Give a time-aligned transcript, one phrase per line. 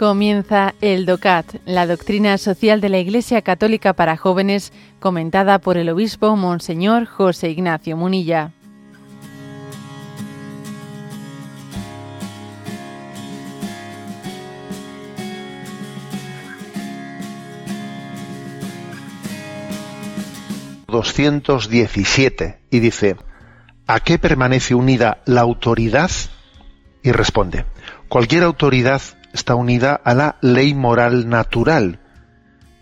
[0.00, 5.90] Comienza el DOCAT, la doctrina social de la Iglesia Católica para jóvenes, comentada por el
[5.90, 8.52] obispo Monseñor José Ignacio Munilla.
[20.86, 22.56] ...217...
[22.70, 23.16] y dice...
[23.86, 26.10] ¿A qué permanece unida la autoridad?
[27.02, 27.66] Y responde...
[28.08, 29.02] Cualquier autoridad
[29.32, 32.00] está unida a la ley moral natural,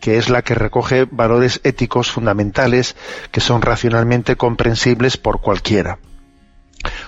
[0.00, 2.96] que es la que recoge valores éticos fundamentales
[3.30, 5.98] que son racionalmente comprensibles por cualquiera.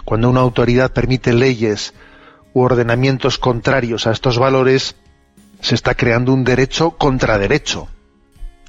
[0.05, 1.95] Cuando una autoridad permite leyes
[2.53, 4.97] u ordenamientos contrarios a estos valores,
[5.61, 7.89] se está creando un derecho contra derecho,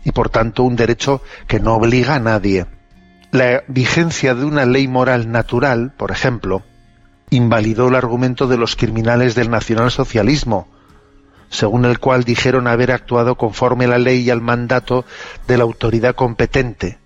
[0.04, 2.68] y por tanto un derecho que no obliga a nadie.
[3.32, 6.64] La vigencia de una ley moral natural, por ejemplo,
[7.32, 10.68] invalidó el argumento de los criminales del nacionalsocialismo,
[11.50, 15.06] según el cual dijeron haber actuado conforme a la ley y al mandato
[15.48, 17.00] de la autoridad competente.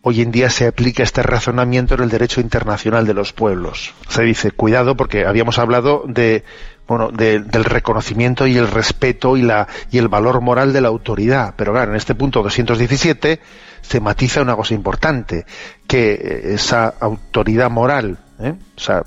[0.00, 3.94] Hoy en día se aplica este razonamiento en el derecho internacional de los pueblos.
[4.08, 6.44] Se dice, cuidado, porque habíamos hablado de,
[6.88, 11.54] bueno, del reconocimiento y el respeto y, la, y el valor moral de la autoridad.
[11.56, 13.40] Pero claro, en este punto 217
[13.80, 15.46] se matiza una cosa importante,
[15.86, 18.54] que esa autoridad moral, ¿eh?
[18.76, 19.02] o sea,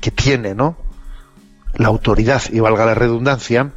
[0.00, 0.76] que tiene, ¿no?
[1.74, 3.72] La autoridad, y valga la redundancia,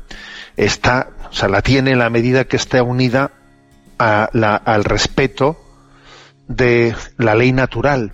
[0.55, 3.31] está, o sea, la tiene en la medida que esté unida
[3.97, 5.57] al respeto
[6.47, 8.13] de la ley natural.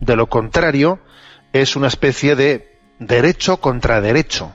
[0.00, 1.00] De lo contrario,
[1.52, 4.52] es una especie de derecho contra derecho.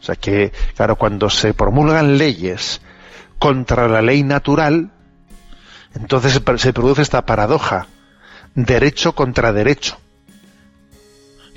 [0.00, 2.80] O sea que, claro, cuando se promulgan leyes
[3.38, 4.90] contra la ley natural,
[5.94, 7.86] entonces se produce esta paradoja,
[8.54, 9.98] derecho contra derecho.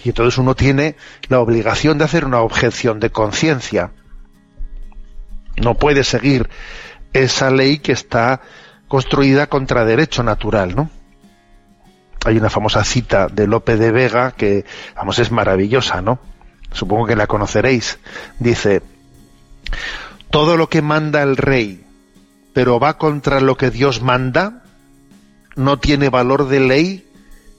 [0.06, 0.96] Y entonces uno tiene
[1.30, 3.92] la obligación de hacer una objeción de conciencia.
[5.58, 6.48] No puede seguir
[7.12, 8.42] esa ley que está
[8.88, 10.92] construida contra derecho natural, ¿no?
[12.24, 16.20] Hay una famosa cita de Lope de Vega que, vamos, es maravillosa, ¿no?
[16.72, 17.98] Supongo que la conoceréis.
[18.38, 18.84] Dice,
[20.30, 21.84] todo lo que manda el rey,
[22.54, 24.62] pero va contra lo que Dios manda,
[25.56, 27.10] no tiene valor de ley,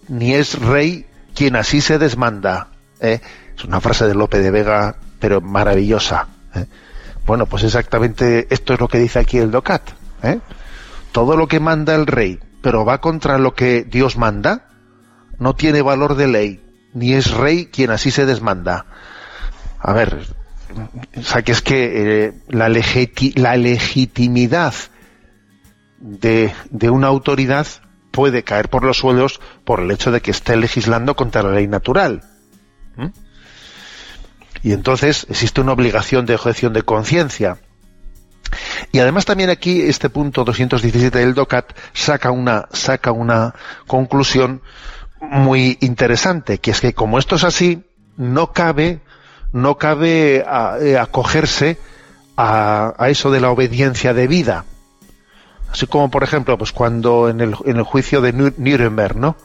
[0.07, 2.71] ni es rey quien así se desmanda.
[3.01, 3.21] ¿eh?
[3.57, 6.27] Es una frase de Lope de Vega, pero maravillosa.
[6.55, 6.67] ¿eh?
[7.27, 9.83] Bueno, pues exactamente esto es lo que dice aquí el DOCAT.
[10.25, 10.41] ¿eh?
[11.13, 14.69] Todo lo que manda el rey, pero va contra lo que Dios manda,
[15.39, 16.65] no tiene valor de ley,
[16.95, 18.87] ni es rey quien así se desmanda.
[19.79, 20.27] A ver,
[21.17, 24.75] o sea que es que la, la, legitimidad
[25.99, 27.67] de, de, una autoridad
[28.17, 31.67] puede caer por los suelos por el hecho de que esté legislando contra la ley
[31.67, 32.23] natural.
[34.63, 37.59] Y entonces existe una obligación de objeción de conciencia.
[38.91, 43.55] Y además también aquí este punto 217 del DOCAT saca una, saca una
[43.87, 44.63] conclusión
[45.21, 47.85] muy interesante, que es que como esto es así,
[48.17, 49.03] no cabe,
[49.53, 50.43] no cabe
[50.81, 51.79] eh, acogerse
[52.35, 54.65] a, a eso de la obediencia debida.
[55.77, 59.37] Así como, por ejemplo, pues cuando en el, en el juicio de Nuremberg, ¿no?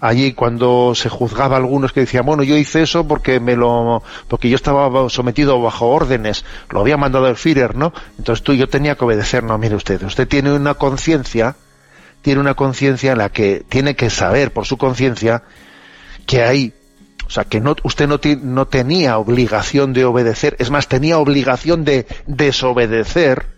[0.00, 4.48] Allí cuando se juzgaba algunos que decían, bueno, yo hice eso porque me lo, porque
[4.48, 7.92] yo estaba sometido bajo órdenes, lo había mandado el Führer, ¿no?
[8.16, 11.56] Entonces tú yo tenía que obedecer, no, mire usted, usted tiene una conciencia,
[12.22, 15.42] tiene una conciencia en la que tiene que saber por su conciencia
[16.24, 16.72] que hay,
[17.26, 21.84] o sea, que no, usted no, no tenía obligación de obedecer, es más, tenía obligación
[21.84, 23.57] de desobedecer,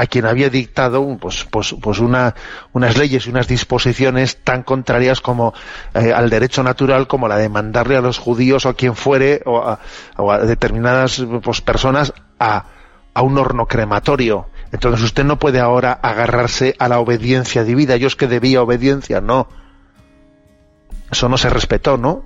[0.00, 2.34] a quien había dictado pues, pues, pues una,
[2.72, 5.52] unas leyes y unas disposiciones tan contrarias como
[5.92, 9.42] eh, al derecho natural como la de mandarle a los judíos o a quien fuere
[9.44, 12.64] o a, determinadas pues, personas a,
[13.22, 14.46] un horno crematorio.
[14.72, 17.96] Entonces usted no puede ahora agarrarse a la obediencia divina.
[17.96, 19.48] Yo es que debía obediencia, no.
[21.10, 22.24] Eso no se respetó, ¿no?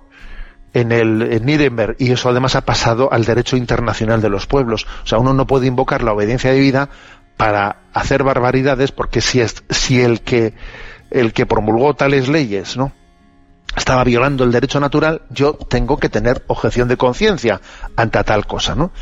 [0.72, 4.86] En el en y eso además ha pasado al derecho internacional de los pueblos.
[5.02, 6.90] O sea, uno no puede invocar la obediencia divina
[7.36, 10.54] para hacer barbaridades porque si, es, si el que
[11.10, 12.92] el que promulgó tales leyes no
[13.76, 17.60] estaba violando el derecho natural yo tengo que tener objeción de conciencia
[17.96, 18.92] ante tal cosa no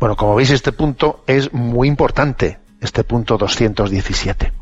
[0.00, 4.61] bueno como veis este punto es muy importante este punto 217